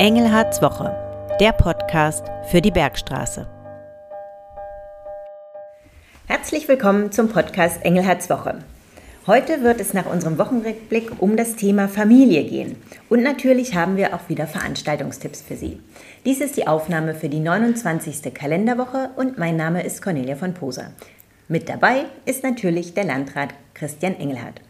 [0.00, 0.96] Engelhards Woche,
[1.40, 3.46] der Podcast für die Bergstraße.
[6.26, 8.60] Herzlich willkommen zum Podcast Engelhards Woche.
[9.26, 12.76] Heute wird es nach unserem Wochenrückblick um das Thema Familie gehen.
[13.10, 15.82] Und natürlich haben wir auch wieder Veranstaltungstipps für Sie.
[16.24, 18.32] Dies ist die Aufnahme für die 29.
[18.32, 20.92] Kalenderwoche und mein Name ist Cornelia von Poser.
[21.50, 24.60] Mit dabei ist natürlich der Landrat Christian Engelhardt.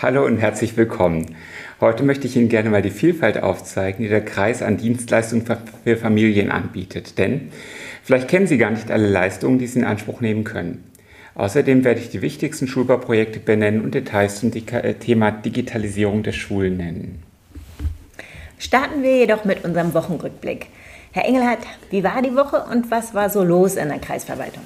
[0.00, 1.34] Hallo und herzlich willkommen.
[1.80, 5.44] Heute möchte ich Ihnen gerne mal die Vielfalt aufzeigen, die der Kreis an Dienstleistungen
[5.82, 7.18] für Familien anbietet.
[7.18, 7.50] Denn
[8.04, 10.84] vielleicht kennen Sie gar nicht alle Leistungen, die Sie in Anspruch nehmen können.
[11.34, 16.76] Außerdem werde ich die wichtigsten Schulbauprojekte benennen und Details zum äh, Thema Digitalisierung der Schulen
[16.76, 17.24] nennen.
[18.56, 20.68] Starten wir jedoch mit unserem Wochenrückblick.
[21.10, 24.62] Herr Engelhardt, wie war die Woche und was war so los in der Kreisverwaltung?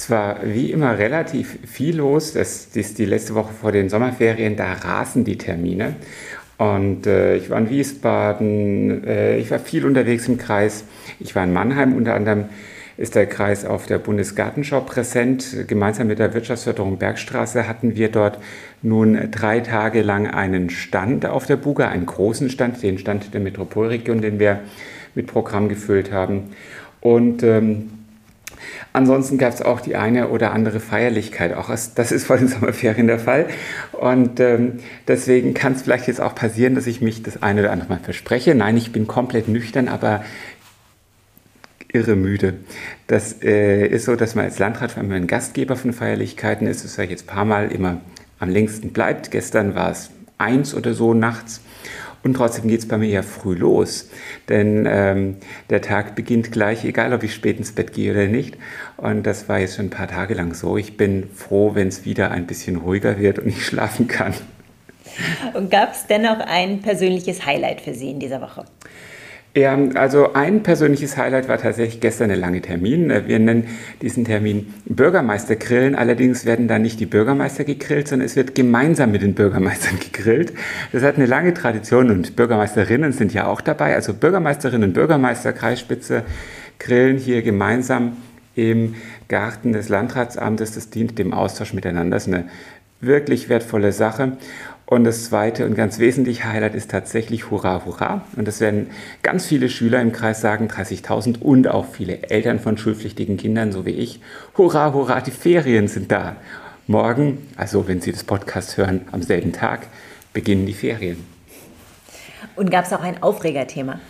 [0.00, 2.32] Es war wie immer relativ viel los.
[2.32, 5.94] Das ist die letzte Woche vor den Sommerferien, da rasen die Termine.
[6.56, 10.84] Und äh, ich war in Wiesbaden, äh, ich war viel unterwegs im Kreis.
[11.18, 12.46] Ich war in Mannheim, unter anderem
[12.96, 15.68] ist der Kreis auf der Bundesgartenschau präsent.
[15.68, 18.38] Gemeinsam mit der Wirtschaftsförderung Bergstraße hatten wir dort
[18.80, 23.42] nun drei Tage lang einen Stand auf der Buga, einen großen Stand, den Stand der
[23.42, 24.60] Metropolregion, den wir
[25.14, 26.52] mit Programm gefüllt haben.
[27.02, 27.90] Und ähm,
[28.92, 31.54] Ansonsten gab es auch die eine oder andere Feierlichkeit.
[31.54, 33.46] Auch das ist vor den Sommerferien der Fall.
[33.92, 37.72] Und ähm, deswegen kann es vielleicht jetzt auch passieren, dass ich mich das eine oder
[37.72, 38.54] andere Mal verspreche.
[38.54, 40.24] Nein, ich bin komplett nüchtern, aber
[41.92, 42.54] irre müde.
[43.06, 46.84] Das äh, ist so, dass man als Landrat, wenn man ein Gastgeber von Feierlichkeiten ist,
[46.84, 48.00] das sage ich jetzt ein paar Mal, immer
[48.38, 49.30] am längsten bleibt.
[49.30, 51.60] Gestern war es eins oder so nachts.
[52.22, 54.10] Und trotzdem geht es bei mir ja früh los,
[54.48, 55.36] denn ähm,
[55.70, 58.58] der Tag beginnt gleich, egal ob ich spät ins Bett gehe oder nicht.
[58.98, 60.76] Und das war jetzt schon ein paar Tage lang so.
[60.76, 64.34] Ich bin froh, wenn es wieder ein bisschen ruhiger wird und ich schlafen kann.
[65.54, 68.64] Und gab es dennoch ein persönliches Highlight für Sie in dieser Woche?
[69.52, 73.08] Ja, also ein persönliches Highlight war tatsächlich gestern der lange Termin.
[73.08, 73.66] Wir nennen
[74.00, 75.96] diesen Termin Bürgermeistergrillen.
[75.96, 80.52] Allerdings werden da nicht die Bürgermeister gegrillt, sondern es wird gemeinsam mit den Bürgermeistern gegrillt.
[80.92, 83.96] Das hat eine lange Tradition und Bürgermeisterinnen sind ja auch dabei.
[83.96, 86.22] Also Bürgermeisterinnen, Bürgermeister, Kreisspitze
[86.78, 88.18] grillen hier gemeinsam
[88.54, 88.94] im
[89.26, 90.76] Garten des Landratsamtes.
[90.76, 92.14] Das dient dem Austausch miteinander.
[92.14, 92.44] Das ist eine
[93.00, 94.36] wirklich wertvolle Sache.
[94.90, 98.22] Und das zweite und ganz wesentliche Highlight ist tatsächlich Hurra, Hurra.
[98.34, 98.90] Und das werden
[99.22, 103.86] ganz viele Schüler im Kreis sagen, 30.000 und auch viele Eltern von schulpflichtigen Kindern, so
[103.86, 104.20] wie ich.
[104.58, 106.34] Hurra, Hurra, die Ferien sind da.
[106.88, 109.86] Morgen, also wenn Sie das Podcast hören, am selben Tag,
[110.32, 111.24] beginnen die Ferien.
[112.56, 114.00] Und gab es auch ein Aufregerthema?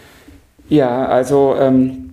[0.70, 2.12] Ja, also ähm,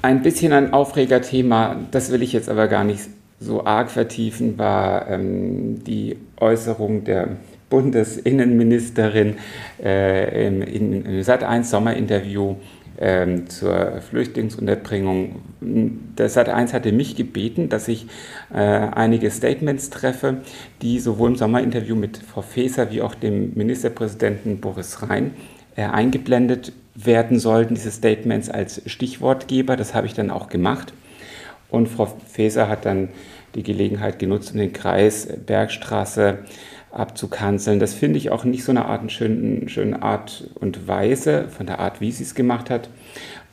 [0.00, 3.08] ein bisschen ein Aufregerthema, das will ich jetzt aber gar nicht
[3.40, 7.30] so arg vertiefen, war ähm, die Äußerung der
[7.70, 9.36] Bundesinnenministerin
[9.82, 12.56] äh, im, im, im Sat1 Sommerinterview
[12.98, 15.36] ähm, zur Flüchtlingsunterbringung.
[15.60, 18.06] Der Sat1 hatte mich gebeten, dass ich
[18.52, 20.42] äh, einige Statements treffe,
[20.82, 25.32] die sowohl im Sommerinterview mit Frau Faeser wie auch dem Ministerpräsidenten Boris Rhein
[25.76, 29.76] äh, eingeblendet werden sollten, diese Statements als Stichwortgeber.
[29.76, 30.92] Das habe ich dann auch gemacht.
[31.70, 33.08] Und Frau Faeser hat dann
[33.54, 36.38] die Gelegenheit genutzt, um den Kreis Bergstraße
[36.92, 37.80] abzukanzeln.
[37.80, 41.78] Das finde ich auch nicht so eine Art, schöne, schöne Art und Weise von der
[41.78, 42.88] Art, wie sie es gemacht hat.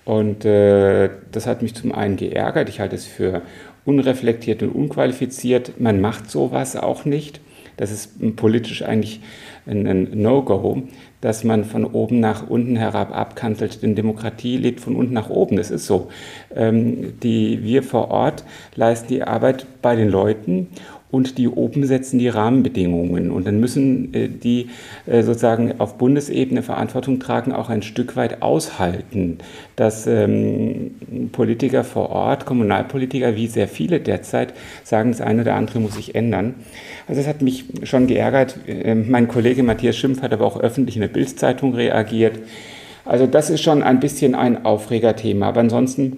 [0.05, 2.69] Und äh, das hat mich zum einen geärgert.
[2.69, 3.41] Ich halte es für
[3.85, 5.79] unreflektiert und unqualifiziert.
[5.79, 7.41] Man macht sowas auch nicht.
[7.77, 9.21] Das ist politisch eigentlich
[9.67, 10.83] ein, No-Go,
[11.21, 13.83] dass man von oben nach unten herab abkantelt.
[13.83, 15.57] Denn Demokratie lebt von unten nach oben.
[15.57, 16.09] Das ist so.
[16.55, 18.43] Ähm, die, wir vor Ort
[18.75, 20.69] leisten die Arbeit bei den Leuten
[21.09, 23.31] und die oben setzen die Rahmenbedingungen.
[23.31, 24.69] Und dann müssen äh, die
[25.05, 29.37] äh, sozusagen auf Bundesebene Verantwortung tragen, auch ein Stück weit aushalten,
[29.77, 30.91] dass ähm,
[31.31, 34.53] Politiker vor Ort, Kommunalpolitiker, wie sehr viele derzeit,
[34.83, 36.55] sagen, das eine oder andere muss sich ändern.
[37.07, 38.57] Also das hat mich schon geärgert.
[38.67, 42.39] Äh, mein Kollege Matthias Schimpf hat aber auch öffentlich in der Bildzeitung reagiert.
[43.05, 45.47] Also das ist schon ein bisschen ein Aufregerthema.
[45.47, 46.17] Aber ansonsten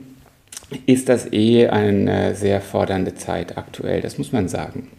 [0.85, 4.89] ist das eh eine sehr fordernde Zeit aktuell, das muss man sagen.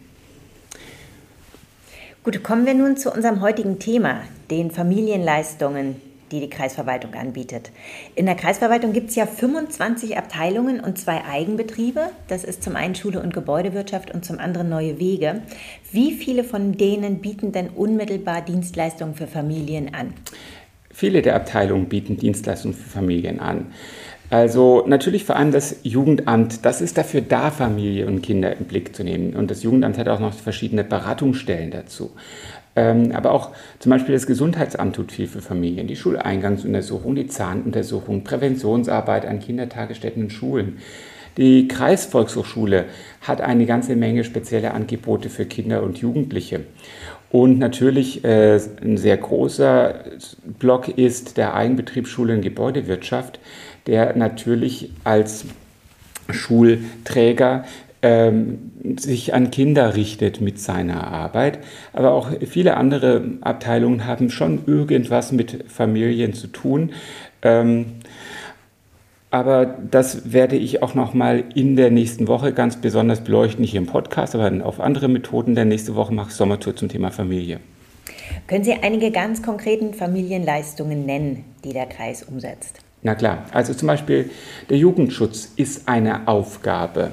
[2.23, 4.21] Gut, kommen wir nun zu unserem heutigen Thema,
[4.51, 5.95] den Familienleistungen,
[6.31, 7.71] die die Kreisverwaltung anbietet.
[8.15, 12.09] In der Kreisverwaltung gibt es ja 25 Abteilungen und zwei Eigenbetriebe.
[12.27, 15.41] Das ist zum einen Schule und Gebäudewirtschaft und zum anderen Neue Wege.
[15.91, 20.13] Wie viele von denen bieten denn unmittelbar Dienstleistungen für Familien an?
[20.93, 23.73] Viele der Abteilungen bieten Dienstleistungen für Familien an.
[24.31, 28.95] Also natürlich vor allem das Jugendamt, das ist dafür da, Familie und Kinder im Blick
[28.95, 29.35] zu nehmen.
[29.35, 32.11] Und das Jugendamt hat auch noch verschiedene Beratungsstellen dazu.
[32.77, 33.49] Ähm, aber auch
[33.79, 35.87] zum Beispiel das Gesundheitsamt tut viel für Familien.
[35.87, 40.77] Die Schuleingangsuntersuchung, die Zahnuntersuchung, Präventionsarbeit an Kindertagesstätten und Schulen.
[41.35, 42.85] Die Kreisvolkshochschule
[43.19, 46.61] hat eine ganze Menge spezielle Angebote für Kinder und Jugendliche.
[47.31, 50.03] Und natürlich äh, ein sehr großer
[50.59, 53.39] Block ist der Eigenbetrieb Schule und Gebäudewirtschaft,
[53.87, 55.45] der natürlich als
[56.29, 57.65] Schulträger
[58.01, 61.59] ähm, sich an Kinder richtet mit seiner Arbeit.
[61.93, 66.91] Aber auch viele andere Abteilungen haben schon irgendwas mit Familien zu tun.
[67.41, 67.85] Ähm,
[69.29, 73.75] aber das werde ich auch noch mal in der nächsten Woche ganz besonders beleuchten, nicht
[73.75, 75.55] im Podcast, aber auf andere Methoden.
[75.55, 77.61] Der nächste Woche mache ich Sommertour zum Thema Familie.
[78.47, 82.79] Können Sie einige ganz konkreten Familienleistungen nennen, die der Kreis umsetzt?
[83.03, 84.29] Na klar, also zum Beispiel
[84.69, 87.11] der Jugendschutz ist eine Aufgabe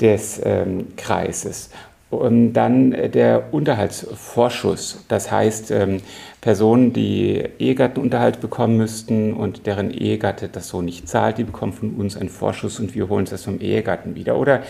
[0.00, 1.70] des ähm, Kreises.
[2.08, 6.00] Und dann der Unterhaltsvorschuss, das heißt ähm,
[6.40, 11.94] Personen, die Ehegattenunterhalt bekommen müssten und deren Ehegatte das so nicht zahlt, die bekommen von
[11.94, 14.38] uns einen Vorschuss und wir holen das vom Ehegatten wieder.
[14.38, 14.62] Oder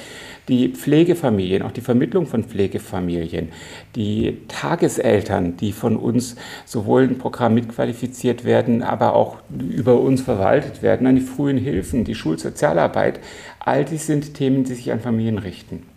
[0.49, 3.51] die Pflegefamilien, auch die Vermittlung von Pflegefamilien,
[3.97, 10.81] die Tageseltern, die von uns sowohl im Programm mitqualifiziert werden, aber auch über uns verwaltet
[10.81, 13.21] werden, dann die frühen Hilfen, die Schulsozialarbeit,
[13.59, 15.96] all dies sind Themen, die sich an Familien richten.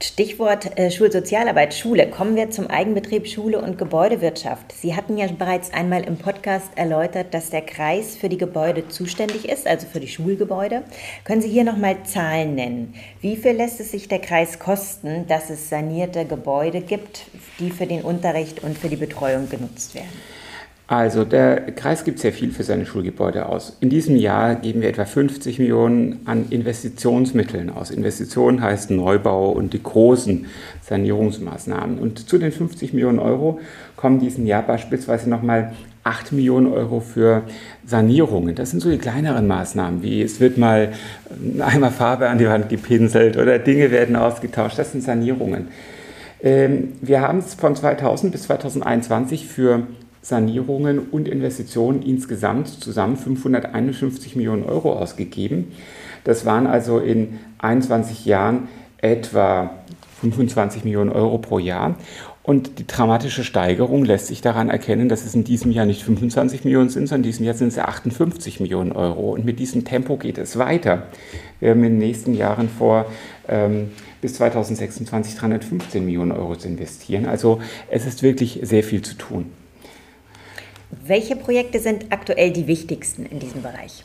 [0.00, 2.08] Stichwort äh, Schulsozialarbeit, Schule.
[2.08, 4.70] Kommen wir zum Eigenbetrieb Schule und Gebäudewirtschaft.
[4.70, 9.48] Sie hatten ja bereits einmal im Podcast erläutert, dass der Kreis für die Gebäude zuständig
[9.48, 10.84] ist, also für die Schulgebäude.
[11.24, 12.94] Können Sie hier nochmal Zahlen nennen?
[13.20, 17.26] Wie viel lässt es sich der Kreis kosten, dass es sanierte Gebäude gibt,
[17.58, 20.12] die für den Unterricht und für die Betreuung genutzt werden?
[20.88, 23.76] Also der Kreis gibt sehr viel für seine Schulgebäude aus.
[23.80, 27.90] In diesem Jahr geben wir etwa 50 Millionen an Investitionsmitteln aus.
[27.90, 30.46] Investitionen heißt Neubau und die großen
[30.80, 31.98] Sanierungsmaßnahmen.
[31.98, 33.60] Und zu den 50 Millionen Euro
[33.96, 35.74] kommen diesen Jahr beispielsweise nochmal
[36.04, 37.42] 8 Millionen Euro für
[37.84, 38.54] Sanierungen.
[38.54, 40.92] Das sind so die kleineren Maßnahmen, wie es wird mal
[41.60, 44.78] einmal Farbe an die Wand gepinselt oder Dinge werden ausgetauscht.
[44.78, 45.68] Das sind Sanierungen.
[46.42, 49.82] Ähm, wir haben es von 2000 bis 2021 für
[50.22, 55.72] Sanierungen und Investitionen insgesamt zusammen 551 Millionen Euro ausgegeben.
[56.24, 58.68] Das waren also in 21 Jahren
[58.98, 59.70] etwa
[60.20, 61.96] 25 Millionen Euro pro Jahr.
[62.48, 66.64] Und die dramatische Steigerung lässt sich daran erkennen, dass es in diesem Jahr nicht 25
[66.64, 69.32] Millionen sind, sondern in diesem Jahr sind es 58 Millionen Euro.
[69.32, 71.08] Und mit diesem Tempo geht es weiter.
[71.60, 73.04] Wir haben in den nächsten Jahren vor,
[73.48, 73.90] ähm,
[74.22, 77.26] bis 2026 315 Millionen Euro zu investieren.
[77.26, 77.60] Also
[77.90, 79.52] es ist wirklich sehr viel zu tun.
[80.90, 84.04] Welche Projekte sind aktuell die wichtigsten in diesem Bereich?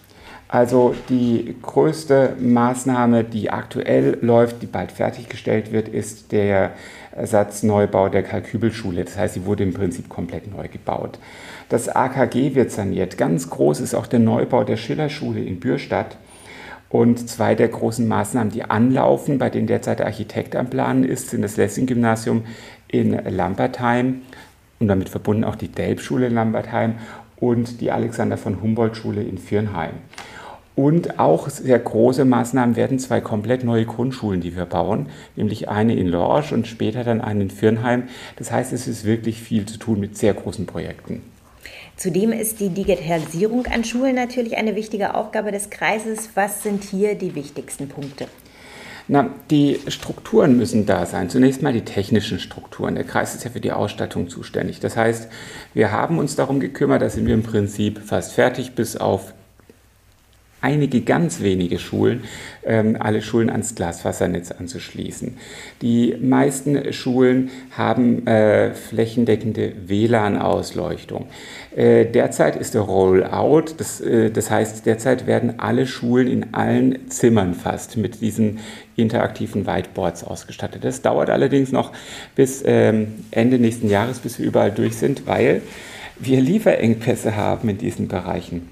[0.49, 6.73] Also die größte Maßnahme, die aktuell läuft, die bald fertiggestellt wird, ist der
[7.15, 9.03] Ersatzneubau der Kalkübelschule.
[9.03, 11.17] Das heißt, sie wurde im Prinzip komplett neu gebaut.
[11.69, 13.17] Das AKG wird saniert.
[13.17, 16.17] Ganz groß ist auch der Neubau der Schillerschule in Bürstadt.
[16.89, 21.31] Und zwei der großen Maßnahmen, die anlaufen, bei denen derzeit der Architekt am Plan ist,
[21.31, 22.43] sind das Lessing-Gymnasium
[22.87, 24.21] in Lambertheim
[24.83, 26.95] und damit verbunden auch die Delbschule in Lambertheim
[27.37, 29.93] und die Alexander von Humboldt-Schule in Firnheim.
[30.75, 35.95] Und auch sehr große Maßnahmen werden zwei komplett neue Grundschulen, die wir bauen, nämlich eine
[35.95, 38.03] in Lorsch und später dann eine in Firnheim.
[38.37, 41.21] Das heißt, es ist wirklich viel zu tun mit sehr großen Projekten.
[41.95, 46.29] Zudem ist die Digitalisierung an Schulen natürlich eine wichtige Aufgabe des Kreises.
[46.33, 48.25] Was sind hier die wichtigsten Punkte?
[49.07, 51.29] Na, die Strukturen müssen da sein.
[51.29, 52.95] Zunächst mal die technischen Strukturen.
[52.95, 54.79] Der Kreis ist ja für die Ausstattung zuständig.
[54.79, 55.29] Das heißt,
[55.73, 59.33] wir haben uns darum gekümmert, da sind wir im Prinzip fast fertig, bis auf
[60.63, 62.23] einige ganz wenige Schulen,
[62.65, 65.37] ähm, alle Schulen ans Glasfasernetz anzuschließen.
[65.81, 71.27] Die meisten Schulen haben äh, flächendeckende WLAN-Ausleuchtung.
[71.75, 77.09] Äh, derzeit ist der Rollout, das, äh, das heißt, derzeit werden alle Schulen in allen
[77.09, 78.59] Zimmern fast mit diesen
[78.95, 80.85] interaktiven Whiteboards ausgestattet.
[80.85, 81.91] Das dauert allerdings noch
[82.35, 85.61] bis ähm, Ende nächsten Jahres, bis wir überall durch sind, weil
[86.19, 88.69] wir Lieferengpässe haben in diesen Bereichen.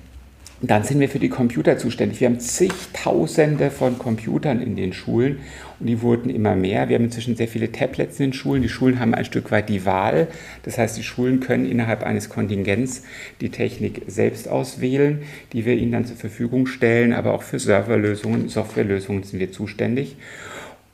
[0.64, 2.20] Dann sind wir für die Computer zuständig.
[2.20, 5.40] Wir haben zigtausende von Computern in den Schulen
[5.80, 6.88] und die wurden immer mehr.
[6.88, 8.62] Wir haben inzwischen sehr viele Tablets in den Schulen.
[8.62, 10.28] Die Schulen haben ein Stück weit die Wahl.
[10.62, 13.04] Das heißt, die Schulen können innerhalb eines Kontingents
[13.42, 17.14] die Technik selbst auswählen, die wir ihnen dann zur Verfügung stellen.
[17.14, 20.16] Aber auch für Serverlösungen, Softwarelösungen sind wir zuständig.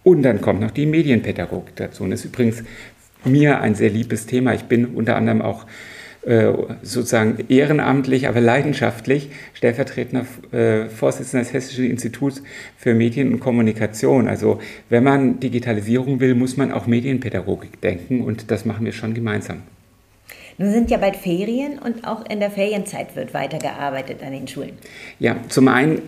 [0.05, 2.05] Und dann kommt noch die Medienpädagogik dazu.
[2.05, 2.63] Und das ist übrigens
[3.25, 4.53] mir ein sehr liebes Thema.
[4.53, 5.65] Ich bin unter anderem auch
[6.81, 12.43] sozusagen ehrenamtlich, aber leidenschaftlich stellvertretender äh, Vorsitzender des Hessischen Instituts
[12.77, 14.27] für Medien und Kommunikation.
[14.27, 19.13] Also wenn man Digitalisierung will, muss man auch Medienpädagogik denken und das machen wir schon
[19.13, 19.63] gemeinsam.
[20.60, 24.72] Nun sind ja bald Ferien und auch in der Ferienzeit wird weitergearbeitet an den Schulen.
[25.19, 26.01] Ja, zum einen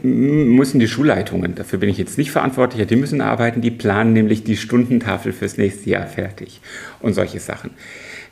[0.55, 4.43] müssen die Schulleitungen, dafür bin ich jetzt nicht verantwortlich, die müssen arbeiten, die planen nämlich
[4.43, 6.61] die Stundentafel fürs nächste Jahr fertig
[6.99, 7.69] und solche Sachen.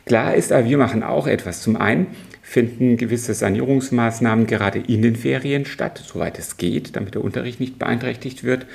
[0.08, 1.62] Klar ist aber, wir machen auch etwas.
[1.62, 2.08] Zum einen
[2.42, 7.78] finden gewisse Sanierungsmaßnahmen gerade in den Ferien statt, soweit es geht, damit der Unterricht nicht
[7.78, 8.66] beeinträchtigt wird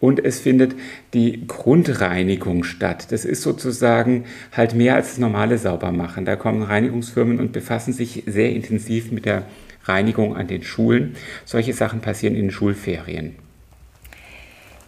[0.00, 0.76] und es findet
[1.14, 3.10] die Grundreinigung statt.
[3.10, 4.24] Das ist sozusagen
[4.56, 6.24] halt mehr als das normale Saubermachen.
[6.24, 9.42] Da kommen Reinigungsfirmen und befassen sich sehr intensiv mit der
[9.84, 11.16] Reinigung an den Schulen.
[11.44, 13.47] Solche Sachen passieren in den Schulferien.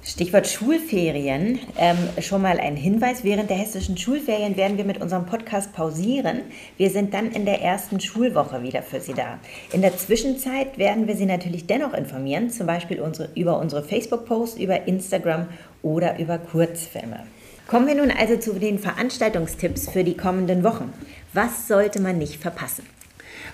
[0.03, 1.59] Stichwort Schulferien.
[1.77, 3.23] Ähm, schon mal ein Hinweis.
[3.23, 6.41] Während der hessischen Schulferien werden wir mit unserem Podcast pausieren.
[6.79, 9.39] Wir sind dann in der ersten Schulwoche wieder für Sie da.
[9.73, 14.59] In der Zwischenzeit werden wir Sie natürlich dennoch informieren, zum Beispiel unsere, über unsere Facebook-Posts,
[14.59, 15.49] über Instagram
[15.83, 17.25] oder über Kurzfilme.
[17.67, 20.93] Kommen wir nun also zu den Veranstaltungstipps für die kommenden Wochen.
[21.35, 22.85] Was sollte man nicht verpassen?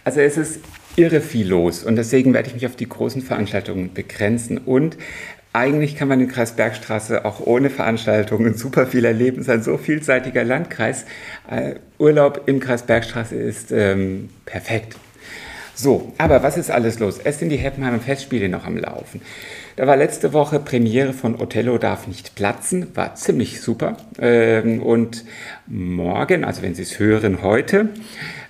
[0.05, 0.61] Also es ist
[0.97, 4.97] irre viel los und deswegen werde ich mich auf die großen Veranstaltungen begrenzen und
[5.57, 9.41] eigentlich kann man in Kreisbergstraße auch ohne Veranstaltungen super viel erleben.
[9.41, 11.07] Es ist ein so vielseitiger Landkreis.
[11.51, 14.97] Äh, Urlaub im Kreis Bergstraße ist ähm, perfekt.
[15.75, 17.21] So, aber was ist alles los?
[17.23, 19.21] Es sind die Heppenheimer Festspiele noch am Laufen.
[19.77, 23.99] Da war letzte Woche Premiere von Othello darf nicht platzen, war ziemlich super.
[24.19, 25.25] Ähm, und
[25.67, 27.91] morgen, also wenn Sie es hören, heute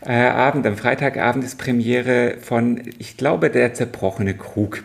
[0.06, 4.84] äh, Abend, am Freitagabend ist Premiere von, ich glaube, der zerbrochene Krug.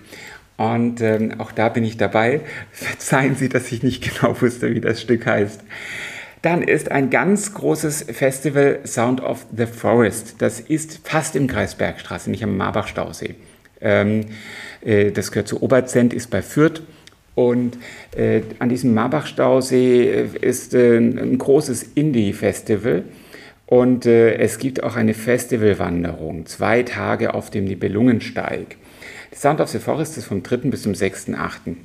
[0.62, 2.42] Und ähm, auch da bin ich dabei.
[2.72, 5.62] Verzeihen Sie, dass ich nicht genau wusste, wie das Stück heißt.
[6.44, 10.36] Dann ist ein ganz großes Festival Sound of the Forest.
[10.38, 13.36] Das ist fast im Kreis Bergstraße, nicht am Marbach-Stausee.
[13.82, 14.26] Ähm,
[14.86, 16.84] äh, das gehört zu Oberzent, ist bei Fürth.
[17.34, 17.80] Und
[18.16, 23.04] äh, an diesem Marbach-Stausee äh, ist äh, ein großes Indie-Festival.
[23.66, 28.78] Und äh, es gibt auch eine Festivalwanderung, zwei Tage auf dem Nibelungensteig.
[29.32, 30.58] Die Sound of the Forest ist vom 3.
[30.70, 31.76] bis zum 6.8.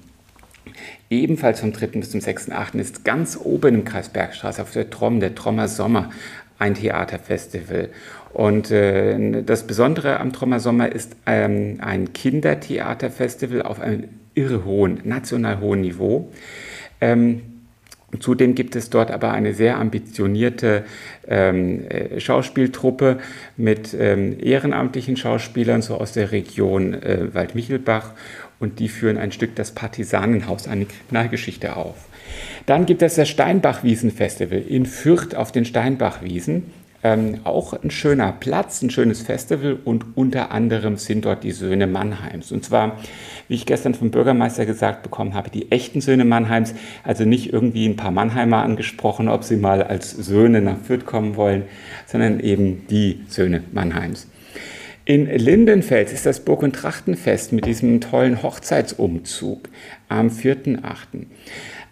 [1.10, 1.86] Ebenfalls vom 3.
[1.86, 2.78] bis zum 6.8.
[2.80, 6.10] ist ganz oben im Kreis Bergstraße auf der Trom, der Trommer Sommer,
[6.58, 7.90] ein Theaterfestival.
[8.32, 15.00] Und äh, das Besondere am Trommer Sommer ist ähm, ein Kindertheaterfestival auf einem irre hohen,
[15.04, 16.32] national hohen Niveau.
[17.00, 17.55] Ähm,
[18.20, 20.85] Zudem gibt es dort aber eine sehr ambitionierte
[21.26, 23.18] ähm, äh, Schauspieltruppe
[23.56, 28.12] mit ähm, ehrenamtlichen Schauspielern, so aus der Region äh, Waldmichelbach.
[28.58, 31.96] Und die führen ein Stück das Partisanenhaus, eine Kriminalgeschichte auf.
[32.64, 36.64] Dann gibt es das Steinbachwiesen-Festival in Fürth auf den Steinbachwiesen.
[37.02, 41.86] Ähm, auch ein schöner Platz, ein schönes Festival und unter anderem sind dort die Söhne
[41.86, 42.52] Mannheims.
[42.52, 42.98] Und zwar,
[43.48, 46.74] wie ich gestern vom Bürgermeister gesagt bekommen habe, die echten Söhne Mannheims,
[47.04, 51.36] also nicht irgendwie ein paar Mannheimer angesprochen, ob sie mal als Söhne nach Fürth kommen
[51.36, 51.64] wollen,
[52.06, 54.28] sondern eben die Söhne Mannheims.
[55.04, 59.68] In Lindenfels ist das Burg- und Trachtenfest mit diesem tollen Hochzeitsumzug
[60.08, 61.26] am 4.8.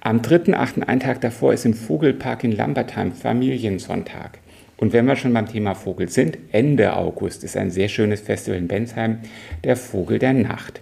[0.01, 4.41] Am 3.8., einen Tag davor, ist im Vogelpark in Lambertheim Familiensonntag.
[4.77, 8.59] Und wenn wir schon beim Thema Vogel sind, Ende August ist ein sehr schönes Festival
[8.59, 9.21] in Bensheim,
[9.63, 10.81] der Vogel der Nacht.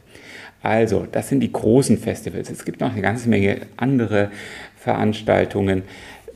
[0.63, 2.49] Also, das sind die großen Festivals.
[2.49, 4.31] Es gibt noch eine ganze Menge andere
[4.77, 5.83] Veranstaltungen.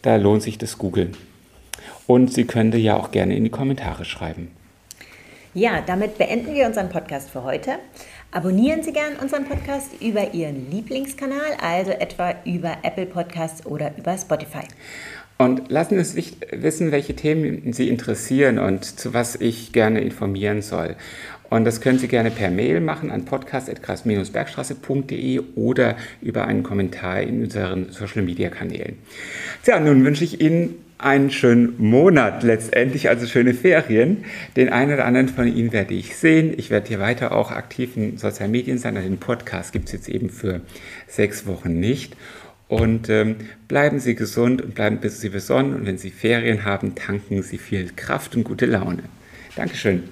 [0.03, 1.17] Da lohnt sich das Googeln.
[2.07, 4.51] Und Sie können ja auch gerne in die Kommentare schreiben.
[5.55, 7.79] Ja, damit beenden wir unseren Podcast für heute.
[8.31, 14.19] Abonnieren Sie gern unseren Podcast über Ihren Lieblingskanal, also etwa über Apple Podcasts oder über
[14.19, 14.67] Spotify.
[15.39, 20.63] Und lassen Sie sich wissen, welche Themen Sie interessieren und zu was ich gerne informieren
[20.63, 20.97] soll.
[21.51, 27.45] Und das können Sie gerne per Mail machen an podcast.kreis-bergstraße.de oder über einen Kommentar in
[27.45, 28.99] unseren Social-Media-Kanälen.
[29.63, 34.25] Tja, nun wünsche ich Ihnen einen schönen Monat letztendlich, also schöne Ferien.
[34.57, 36.55] Den einen oder anderen von Ihnen werde ich sehen.
[36.57, 38.97] Ich werde hier weiter auch aktiv in sozialen Medien sein.
[38.97, 40.63] Also den Podcast gibt es jetzt eben für
[41.07, 42.17] sechs Wochen nicht.
[42.69, 43.37] Und ähm,
[43.69, 45.75] bleiben Sie gesund und bleiben Sie besonnen.
[45.75, 49.05] Und wenn Sie Ferien haben, tanken Sie viel Kraft und gute Laune.
[49.55, 50.05] Dankeschön.